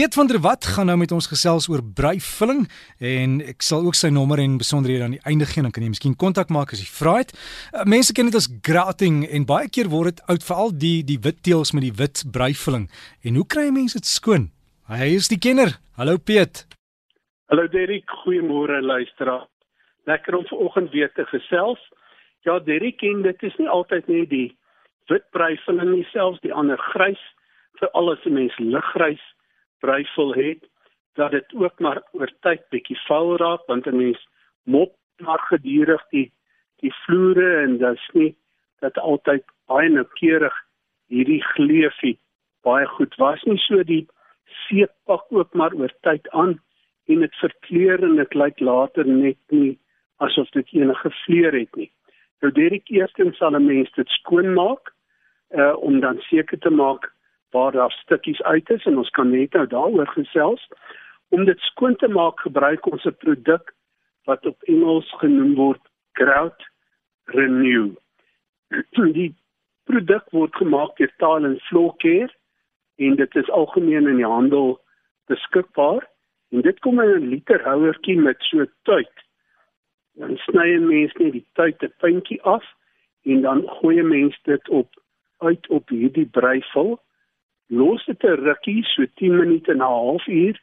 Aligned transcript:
Piet 0.00 0.14
van 0.14 0.26
der 0.26 0.40
Walt 0.40 0.64
gaan 0.64 0.86
nou 0.86 0.96
met 0.96 1.12
ons 1.12 1.26
gesels 1.28 1.66
oor 1.68 1.82
breivulling 1.98 2.62
en 3.04 3.32
ek 3.44 3.60
sal 3.60 3.82
ook 3.84 3.96
sy 3.98 4.08
nommer 4.08 4.40
en 4.40 4.54
besonderhede 4.56 5.04
aan 5.04 5.16
die 5.18 5.26
einde 5.28 5.44
gee 5.50 5.60
dan 5.60 5.74
kan 5.76 5.84
jy 5.84 5.90
miskien 5.92 6.14
kontak 6.22 6.48
maak 6.48 6.70
as 6.72 6.80
jy 6.80 6.86
vra 6.88 7.18
het. 7.18 7.34
Uh, 7.36 7.82
mense 7.84 8.14
ken 8.16 8.30
dit 8.30 8.38
as 8.38 8.46
grouting 8.64 9.18
en 9.28 9.44
baie 9.44 9.68
keer 9.68 9.90
word 9.92 10.14
dit 10.14 10.22
oud 10.32 10.46
veral 10.46 10.70
die 10.84 11.02
die 11.04 11.18
wit 11.26 11.42
teels 11.44 11.74
met 11.76 11.84
die 11.84 11.92
wit 11.98 12.22
breivulling. 12.32 12.86
En 13.28 13.36
hoe 13.36 13.44
kry 13.44 13.66
mense 13.76 14.00
dit 14.00 14.08
skoon? 14.08 14.46
Hy 14.88 15.08
is 15.18 15.28
die 15.28 15.36
kenner. 15.36 15.74
Hallo 16.00 16.16
Piet. 16.16 16.62
Hallo 17.52 17.66
Derek, 17.68 18.08
goeiemôre 18.22 18.78
luisteraar. 18.80 19.44
Lekker 20.08 20.38
om 20.38 20.46
vanoggend 20.48 20.94
weer 20.96 21.12
te 21.12 21.26
gesels. 21.28 21.82
Ja, 22.48 22.56
Derek, 22.56 23.04
en 23.04 23.20
dit 23.28 23.44
is 23.50 23.60
nie 23.60 23.68
altyd 23.68 24.08
net 24.08 24.32
die 24.32 24.48
wit 25.12 25.28
breivulling 25.36 25.92
nie, 25.92 26.08
selfs 26.14 26.40
die 26.40 26.56
ander 26.56 26.80
grys 26.94 27.20
vir 27.82 27.92
alles 27.92 28.24
'n 28.24 28.32
mens 28.38 28.56
liggrys 28.56 29.26
breivol 29.80 30.34
het 30.34 30.68
dat 31.18 31.30
dit 31.30 31.54
ook 31.54 31.78
maar 31.78 32.02
oor 32.12 32.32
tyd 32.46 32.62
bietjie 32.70 32.98
vuil 33.06 33.36
raak 33.36 33.66
want 33.66 33.86
'n 33.86 33.96
mens 33.96 34.20
mop 34.64 34.94
maar 35.18 35.42
gedurig 35.52 36.04
die 36.10 36.32
die 36.80 36.94
vloere 37.04 37.62
en 37.62 37.78
dit's 37.78 38.08
nie 38.12 38.34
dat 38.80 38.98
altyd 38.98 39.44
baie 39.66 39.88
noukeurig 39.88 40.56
hierdie 41.06 41.42
gleufie 41.54 42.18
baie 42.62 42.86
goed 42.86 43.14
was 43.16 43.42
nie 43.42 43.58
so 43.58 43.82
die 43.82 44.06
seep 44.66 44.92
pak 45.04 45.24
ook 45.28 45.54
maar 45.54 45.74
oor 45.74 45.92
tyd 46.06 46.28
aan 46.30 46.58
en 47.06 47.24
dit 47.24 47.34
verkleur 47.42 48.02
en 48.02 48.16
dit 48.16 48.34
lyk 48.34 48.60
later 48.60 49.06
net 49.06 49.38
nie 49.48 49.78
asof 50.26 50.50
dit 50.56 50.74
enige 50.76 51.10
vleur 51.24 51.56
het 51.56 51.76
nie. 51.76 51.90
Nou 52.40 52.52
Derek 52.52 52.88
eerstens 52.88 53.36
sal 53.36 53.56
'n 53.56 53.66
mens 53.66 53.92
dit 53.96 54.08
skoon 54.08 54.52
maak 54.54 54.92
uh 55.60 55.74
om 55.76 56.00
dan 56.00 56.20
seker 56.20 56.58
te 56.58 56.70
maak 56.70 57.12
waar 57.50 57.72
daar 57.72 57.90
stukkies 57.90 58.42
uit 58.42 58.70
is 58.70 58.84
en 58.84 58.98
ons 58.98 59.10
kan 59.10 59.30
net 59.30 59.52
nou 59.52 59.66
daaroor 59.66 60.06
gesels. 60.06 60.68
Om 61.28 61.44
dit 61.44 61.58
skoon 61.58 61.96
te 61.96 62.08
maak, 62.08 62.40
gebruik 62.40 62.86
ons 62.86 63.04
'n 63.04 63.16
produk 63.18 63.74
wat 64.24 64.46
op 64.46 64.62
Engels 64.62 65.10
genoem 65.18 65.54
word 65.54 65.80
Grout 66.12 66.70
Renew. 67.24 67.94
Die 69.18 69.34
produk 69.84 70.30
word 70.30 70.54
gemaak 70.56 70.96
deur 70.96 71.12
Tile 71.18 71.48
and 71.48 71.62
Floor 71.62 71.96
Care 71.96 72.30
en 72.96 73.16
dit 73.16 73.36
is 73.36 73.50
algemeen 73.50 74.06
in 74.06 74.16
die 74.16 74.28
handel 74.28 74.80
beskikbaar. 75.26 76.04
En 76.50 76.60
dit 76.60 76.78
kom 76.78 77.00
in 77.00 77.10
'n 77.10 77.28
liter 77.28 77.62
houertjie 77.64 78.18
met 78.18 78.36
so 78.42 78.66
tuit. 78.82 79.16
Dan 80.14 80.36
sny 80.36 80.74
'n 80.76 80.86
mens 80.86 81.12
net 81.12 81.32
die 81.32 81.46
tuit 81.52 81.82
'n 81.82 81.92
puntjie 81.98 82.42
af 82.42 82.64
en 83.22 83.40
dan 83.40 83.68
gooi 83.68 84.00
'n 84.00 84.08
mens 84.08 84.40
dit 84.42 84.68
op 84.68 84.88
uit 85.38 85.68
op 85.68 85.88
hierdie 85.88 86.26
breivul 86.26 87.00
los 87.70 88.04
dit 88.04 88.24
'n 88.24 88.42
rukkie 88.46 88.84
so 88.84 89.06
10 89.14 89.36
minute 89.36 89.70
en 89.70 89.78
'n 89.78 89.92
halfuur 89.94 90.60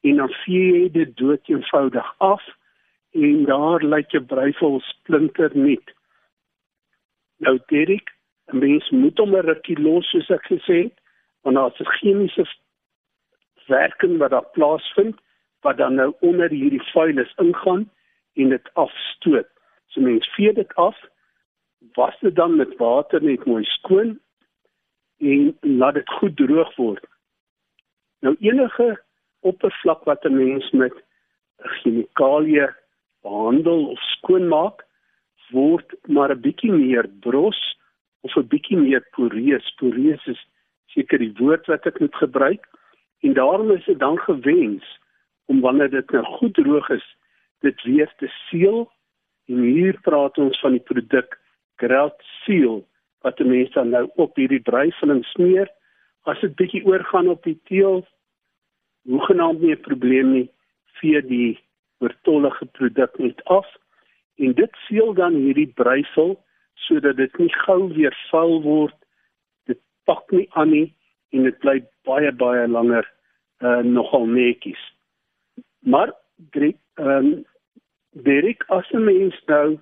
en 0.00 0.16
dan 0.16 0.32
vee 0.42 0.72
jy 0.72 0.90
dit 0.90 1.16
dood 1.16 1.48
eenvoudig 1.48 2.14
af 2.18 2.42
en 3.10 3.44
daar 3.44 3.84
lyk 3.84 4.10
jou 4.10 4.24
breivol 4.24 4.80
splinter 4.80 5.50
net. 5.54 5.86
Nou 7.36 7.58
Derek, 7.66 8.10
'n 8.52 8.58
mens 8.58 8.90
moet 8.90 9.18
hom 9.18 9.34
'n 9.36 9.46
rukkie 9.46 9.78
los 9.78 10.10
soos 10.10 10.30
ek 10.30 10.44
gesê 10.52 10.82
het, 10.82 10.98
want 11.42 11.56
daar's 11.56 11.80
'n 11.80 11.92
chemiese 11.98 12.44
werking 13.66 14.18
wat 14.18 14.30
daar 14.30 14.50
plaasvind 14.52 15.16
wat 15.60 15.76
dan 15.76 15.94
nou 15.94 16.14
onder 16.20 16.50
hierdie 16.50 16.82
vuilis 16.92 17.32
ingaan 17.36 17.90
en 18.34 18.48
dit 18.48 18.74
afstoot. 18.74 19.48
So 19.86 20.00
mens 20.00 20.28
vee 20.34 20.52
dit 20.52 20.74
af, 20.74 20.96
was 21.94 22.18
dit 22.20 22.34
dan 22.34 22.56
met 22.56 22.76
water 22.76 23.22
net 23.22 23.44
mooi 23.44 23.64
skoon 23.64 24.20
en 25.20 25.56
laat 25.60 25.94
dit 25.94 26.10
goed 26.18 26.36
droog 26.36 26.76
word. 26.76 27.04
Nou 28.20 28.36
enige 28.40 28.88
oppervlak 29.40 30.04
wat 30.04 30.24
'n 30.24 30.36
mens 30.36 30.70
met 30.70 30.94
chemikalieë 31.56 32.68
behandel 33.22 33.86
of 33.86 34.00
skoonmaak, 34.00 34.86
word 35.50 35.94
maar 36.06 36.30
'n 36.30 36.40
bietjie 36.40 36.72
meer 36.72 37.08
bros 37.20 37.60
of 38.20 38.36
'n 38.36 38.48
bietjie 38.48 38.76
meer 38.76 39.04
poreus. 39.10 39.74
Poreus 39.76 40.26
is 40.26 40.46
seker 40.86 41.18
die 41.18 41.34
woord 41.38 41.66
wat 41.66 41.86
ek 41.86 42.00
moet 42.00 42.14
gebruik 42.14 42.68
en 43.20 43.32
daarom 43.32 43.70
is 43.70 43.84
dit 43.84 43.98
dan 43.98 44.18
gewens 44.18 44.84
om 45.44 45.60
wanneer 45.60 45.90
dit 45.90 46.10
nou 46.10 46.24
goed 46.24 46.54
droog 46.54 46.88
is, 46.90 47.16
dit 47.60 47.82
weer 47.82 48.12
te 48.16 48.28
seël. 48.48 48.92
En 49.48 49.62
hier 49.62 50.00
praat 50.00 50.38
ons 50.38 50.60
van 50.60 50.72
die 50.72 50.86
produk 50.92 51.40
Grout 51.76 52.22
Seal 52.44 52.86
wat 53.24 53.36
die 53.36 53.46
mense 53.46 53.72
dan 53.72 53.92
nou 53.94 54.06
op 54.16 54.36
hierdie 54.36 54.62
breivulling 54.64 55.24
smeer. 55.32 55.68
As 56.28 56.40
dit 56.40 56.54
bietjie 56.56 56.84
oorgaan 56.86 57.28
op 57.28 57.44
die 57.44 57.58
teel, 57.68 58.06
hoegenaamd 59.08 59.60
nie 59.60 59.74
'n 59.74 59.80
probleem 59.80 60.32
nie, 60.32 60.48
vee 61.00 61.22
die 61.22 61.58
oortollige 62.00 62.66
produk 62.66 63.18
net 63.18 63.44
af 63.44 63.66
en 64.36 64.52
dit 64.52 64.76
seël 64.86 65.14
dan 65.14 65.34
hierdie 65.34 65.72
breivul 65.76 66.38
sodat 66.74 67.16
dit 67.16 67.38
nie 67.38 67.52
gou 67.64 67.92
weer 67.92 68.16
vuil 68.30 68.62
word. 68.62 68.96
Dit 69.68 69.78
pak 70.04 70.30
nie 70.30 70.48
aan 70.50 70.70
nie 70.70 70.94
en 71.30 71.42
dit 71.42 71.58
bly 71.58 71.82
baie 72.08 72.32
baie 72.32 72.68
langer 72.68 73.06
uh 73.60 73.82
nogal 73.84 74.26
netjies. 74.26 74.80
Maar 75.78 76.12
ehm 76.52 76.74
um, 76.96 77.44
Derek 78.12 78.64
as 78.68 78.90
'n 78.90 79.04
mens 79.04 79.36
nou 79.46 79.78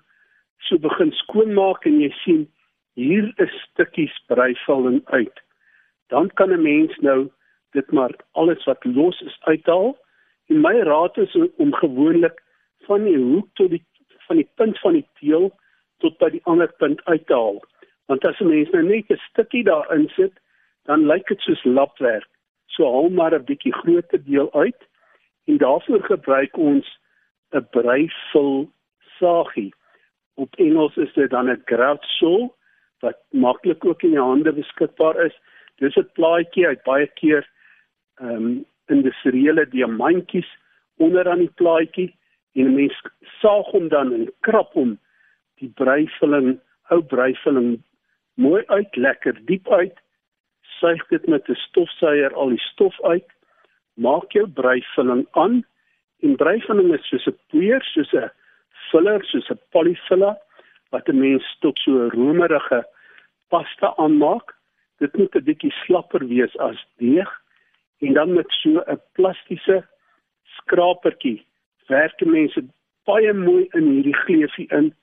so 0.59 0.78
begin 0.78 1.12
skoonmaak 1.12 1.87
en 1.87 2.00
jy 2.00 2.10
sien 2.25 2.48
hier 2.98 3.32
is 3.36 3.54
stukkies 3.70 4.14
breivalling 4.26 5.03
uit. 5.04 5.42
Dan 6.10 6.31
kan 6.34 6.50
'n 6.50 6.62
mens 6.62 6.97
nou 6.97 7.31
dit 7.70 7.91
maar 7.92 8.14
alles 8.32 8.64
wat 8.64 8.84
los 8.84 9.20
is 9.20 9.38
uithaal. 9.41 9.97
En 10.47 10.60
my 10.60 10.81
raad 10.81 11.16
is 11.16 11.36
om 11.56 11.75
gewoonlik 11.75 12.42
van 12.86 13.04
die 13.04 13.19
hoek 13.19 13.48
tot 13.53 13.70
die 13.70 13.84
van 14.26 14.36
die 14.36 14.50
punt 14.54 14.78
van 14.78 14.92
die 14.92 15.06
teel 15.20 15.53
tot 15.98 16.19
by 16.19 16.31
die 16.31 16.44
ander 16.44 16.72
punt 16.76 17.04
uit 17.04 17.26
te 17.26 17.34
haal. 17.34 17.62
Want 18.06 18.25
as 18.25 18.41
'n 18.41 18.48
mens 18.48 18.70
nou 18.70 18.82
net 18.82 19.10
'n 19.10 19.20
stukkie 19.30 19.65
daarin 19.65 20.09
sit, 20.09 20.32
dan 20.84 21.06
lyk 21.06 21.26
dit 21.26 21.41
soos 21.41 21.65
lapwerk. 21.65 22.28
So 22.66 22.84
haal 22.84 23.10
maar 23.10 23.34
'n 23.34 23.44
bietjie 23.44 23.75
groter 23.75 24.25
deel 24.25 24.53
uit 24.53 24.82
en 25.44 25.56
daarvoor 25.56 26.03
gebruik 26.03 26.56
ons 26.56 26.98
'n 27.50 27.66
breivul 27.70 28.70
sagie. 29.19 29.75
Op 30.34 30.54
Engels 30.56 30.97
is 30.97 31.12
dit 31.12 31.30
dan 31.30 31.50
'n 31.50 31.62
grout 31.65 32.04
saw 32.04 32.57
wat 33.00 33.19
maklik 33.31 33.84
ook 33.84 34.03
in 34.03 34.16
jou 34.16 34.26
hande 34.26 34.53
beskikbaar 34.53 35.25
is. 35.25 35.36
Dis 35.78 35.97
'n 35.97 36.10
plaatjie 36.12 36.66
uit 36.66 36.82
baie 36.82 37.06
keer 37.06 37.48
ehm 38.20 38.34
um, 38.34 38.64
in 38.88 39.03
die 39.03 39.12
seriele 39.12 39.69
diamantjies 39.69 40.48
onder 40.97 41.28
aan 41.28 41.38
die 41.38 41.54
plaatjie 41.54 42.16
en 42.53 42.75
mens 42.75 43.03
saag 43.41 43.66
hom 43.66 43.88
dan 43.88 44.12
en 44.12 44.32
krap 44.41 44.72
hom 44.72 44.98
die 45.60 45.70
breivulling, 45.75 46.59
ou 46.91 47.03
breivulling 47.03 47.82
mooi 48.34 48.62
uit, 48.66 48.97
lekker 48.97 49.38
diep 49.47 49.69
uit. 49.69 49.94
Suig 50.78 51.06
dit 51.09 51.26
met 51.26 51.48
'n 51.48 51.54
stofsuier 51.54 52.34
al 52.34 52.48
die 52.48 52.65
stof 52.70 53.03
uit. 53.03 53.26
Maak 53.94 54.32
jou 54.32 54.47
breivulling 54.48 55.26
aan. 55.30 55.65
En 56.20 56.36
breivulling 56.36 56.94
is 56.94 57.09
soos 57.09 57.26
'n 57.26 57.38
poeier, 57.50 57.82
soos 57.82 58.12
'n 58.12 58.30
filler, 58.91 59.25
soos 59.25 59.50
'n 59.50 59.60
polyfiller 59.70 60.36
wat 60.91 61.09
'n 61.09 61.19
mens 61.19 61.56
tot 61.60 61.78
so 61.78 61.91
'n 61.91 62.10
romerige 62.10 62.87
pasta 63.49 63.97
aanmaak. 63.97 64.56
Dit 64.99 65.16
moet 65.16 65.34
'n 65.34 65.44
bietjie 65.44 65.72
slapper 65.72 66.26
wees 66.26 66.56
as 66.56 66.87
deeg 66.97 67.31
en 67.99 68.12
dan 68.12 68.32
met 68.32 68.50
so 68.50 68.82
'n 68.87 69.00
plastiese 69.12 69.87
skrapertjie 70.43 71.47
werk 71.87 72.25
mense 72.25 72.65
baie 73.04 73.32
mooi 73.32 73.66
in 73.71 73.87
hierdie 73.88 74.16
gleufie 74.16 74.69
in 74.78 74.94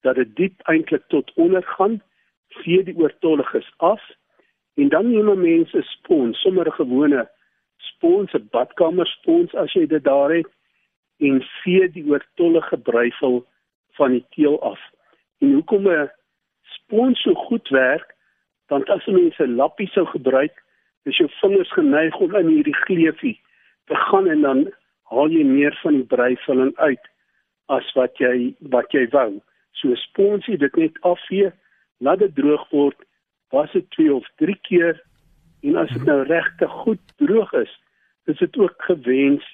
dat 0.00 0.16
dit 0.16 0.36
diep 0.36 0.62
eintlik 0.72 1.02
tot 1.08 1.32
onder 1.34 1.62
gaan, 1.62 2.00
vee 2.48 2.82
die 2.82 2.96
oortolliges 2.96 3.72
af 3.76 4.02
en 4.74 4.88
dan 4.88 5.10
neem 5.10 5.40
mense 5.40 5.82
spons, 5.82 6.40
sommer 6.40 6.66
'n 6.66 6.78
gewone 6.82 7.28
spons, 7.76 8.32
'n 8.34 8.48
badkamer 8.50 9.06
spons 9.06 9.54
as 9.54 9.72
jy 9.72 9.86
dit 9.86 10.04
daar 10.04 10.30
het 10.30 10.50
en 11.18 11.42
vee 11.62 11.90
die 11.90 12.06
oortollige 12.08 12.78
breivul 12.78 13.46
van 13.98 14.10
die 14.10 14.24
teel 14.30 14.62
af. 14.62 14.80
En 15.40 15.52
hoekom 15.52 15.88
'n 15.88 16.10
spons 16.62 17.22
so 17.22 17.34
goed 17.34 17.68
werk, 17.68 18.14
want 18.68 18.88
as 18.88 19.06
'n 19.06 19.56
lappie 19.56 19.88
sou 19.88 20.06
gebruik, 20.06 20.62
is 21.04 21.16
jou 21.16 21.28
vingers 21.40 21.72
geneig 21.72 22.16
om 22.20 22.34
in 22.36 22.48
hierdie 22.48 22.76
gleufie 22.84 23.40
te 23.86 23.94
gaan 23.94 24.28
en 24.28 24.40
dan 24.40 24.60
haal 25.10 25.32
jy 25.32 25.44
meer 25.44 25.76
van 25.82 25.96
die 25.98 26.08
breivulling 26.12 26.74
uit 26.76 27.06
as 27.66 27.92
wat 27.98 28.18
jy 28.22 28.54
wat 28.74 28.92
jy 28.92 29.06
wou. 29.14 29.40
So 29.80 29.94
sponsie 29.94 30.58
dit 30.60 30.76
net 30.76 30.98
afvee, 31.06 31.52
laat 31.98 32.18
dit 32.18 32.34
droog 32.34 32.66
word, 32.70 32.98
was 33.50 33.72
dit 33.72 33.86
2 33.96 34.14
of 34.14 34.26
3 34.42 34.58
keer 34.68 35.00
en 35.66 35.76
as 35.76 35.90
dit 35.94 36.04
nou 36.08 36.20
regtig 36.28 36.76
goed 36.84 37.02
droog 37.22 37.52
is, 37.58 37.72
is 38.30 38.38
dit 38.38 38.58
ook 38.58 38.76
gewens 38.90 39.46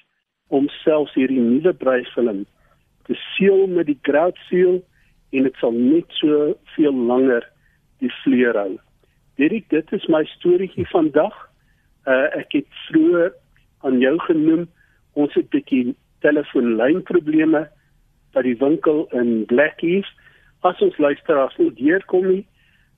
om 0.53 0.69
selfs 0.83 1.15
hierdie 1.17 1.41
nuwe 1.41 1.73
breivulling 1.73 2.45
te 3.07 3.17
seël 3.33 3.67
met 3.71 3.89
die 3.89 3.99
grout 4.07 4.37
seal 4.47 4.81
en 5.29 5.43
dit 5.43 5.55
sal 5.61 5.71
net 5.75 6.05
so 6.19 6.53
veel 6.75 6.95
langer 7.09 7.45
die 7.99 8.11
vleur 8.23 8.57
hou. 8.57 8.73
Dit 9.37 9.69
dit 9.69 9.93
is 9.93 10.07
my 10.07 10.23
storieetjie 10.37 10.87
vandag. 10.91 11.35
Uh 12.07 12.27
ek 12.39 12.53
het 12.59 12.69
vroeër 12.87 13.33
aan 13.85 13.99
jou 13.99 14.15
genoem. 14.25 14.67
Ons 15.13 15.33
het 15.33 15.45
'n 15.45 15.55
bietjie 15.57 15.95
telefoonlynprobleme 16.21 17.67
by 18.33 18.41
die 18.41 18.57
winkel 18.57 19.07
in 19.11 19.45
Blackheath. 19.45 20.09
As 20.61 20.81
ons 20.81 20.97
luisteraars 20.97 21.57
nie 21.57 21.73
deurkom 21.73 22.27
nie, 22.27 22.45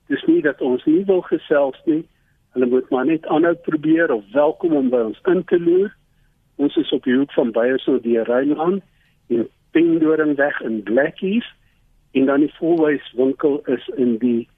dis 0.08 0.24
nie 0.26 0.42
dat 0.42 0.60
ons 0.60 0.84
nie 0.84 1.04
wil 1.04 1.20
gesels 1.20 1.80
nie. 1.84 2.04
Hulle 2.52 2.66
moet 2.66 2.90
maar 2.90 3.06
net 3.06 3.26
aanhou 3.26 3.54
probeer 3.54 4.12
of 4.12 4.24
welkom 4.32 4.72
om 4.72 4.90
by 4.90 5.02
ons 5.10 5.20
in 5.26 5.44
te 5.44 5.60
loer. 5.60 5.94
Ons 6.56 6.76
is 6.76 6.92
op 6.92 7.04
die 7.04 7.16
hoek 7.16 7.32
van 7.32 7.52
Beyersdorp 7.52 8.02
die 8.02 8.22
Rheinland 8.22 8.82
in 9.28 9.48
Pendoringweg 9.70 10.60
in 10.60 10.82
Blackheath 10.82 11.46
en 12.12 12.26
dan 12.26 12.40
die 12.44 12.54
volwys 12.58 13.12
winkel 13.16 13.60
is 13.66 13.86
in 13.96 14.16
die 14.18 14.48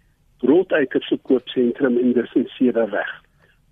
Roodeikers 0.42 1.06
verkoopsentrum 1.06 1.98
in 1.98 2.14
die 2.16 2.26
Senseerweg. 2.32 3.10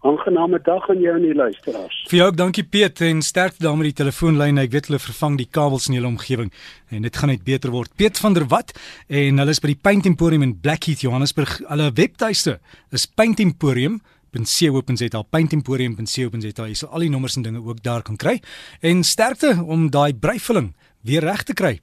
Aangename 0.00 0.60
dag 0.64 0.86
aan 0.88 1.00
jou 1.02 1.12
en 1.16 1.24
die 1.26 1.34
luisteraars. 1.34 1.96
Vir 2.08 2.18
jou 2.18 2.28
ook 2.30 2.36
dankie 2.38 2.64
Piet 2.64 3.02
en 3.04 3.20
sterkte 3.22 3.66
daar 3.66 3.76
met 3.76 3.90
die 3.90 3.98
telefoonlyne. 3.98 4.62
Ek 4.64 4.72
weet 4.72 4.88
hulle 4.88 5.00
vervang 5.02 5.36
die 5.36 5.48
kabels 5.50 5.90
in 5.90 5.98
hulle 5.98 6.08
omgewing 6.08 6.48
en 6.88 7.04
dit 7.04 7.18
gaan 7.20 7.28
net 7.34 7.42
beter 7.44 7.74
word. 7.74 7.92
Piet 8.00 8.20
van 8.22 8.36
der 8.38 8.46
Walt 8.48 8.72
en 9.08 9.42
hulle 9.42 9.52
is 9.52 9.60
by 9.60 9.74
die 9.74 9.82
Paint 9.82 10.08
Emporium 10.08 10.46
in 10.46 10.56
Blackheath, 10.56 11.04
Johannesburg. 11.04 11.58
Hulle 11.68 11.90
webtuiste 12.00 12.56
is 12.96 13.04
Paint 13.04 13.44
Emporium 13.44 14.00
.co.za 14.30 15.22
paintemporium.co.za 15.22 16.66
jy 16.68 16.74
sal 16.78 16.92
al 16.94 17.04
die 17.04 17.10
nommers 17.10 17.36
en 17.36 17.42
dinge 17.42 17.62
ook 17.66 17.82
daar 17.82 18.02
kan 18.06 18.16
kry 18.16 18.38
en 18.80 19.02
sterkte 19.02 19.56
om 19.66 19.90
daai 19.90 20.14
breivulling 20.14 20.72
weer 21.02 21.24
reg 21.26 21.42
te 21.42 21.54
kry 21.54 21.80